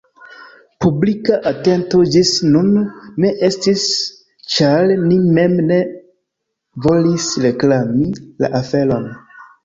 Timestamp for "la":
8.45-8.51